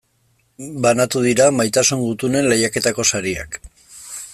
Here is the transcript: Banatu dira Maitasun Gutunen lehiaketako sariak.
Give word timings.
Banatu 0.85 1.21
dira 1.25 1.47
Maitasun 1.59 2.03
Gutunen 2.07 2.51
lehiaketako 2.55 3.07
sariak. 3.15 3.63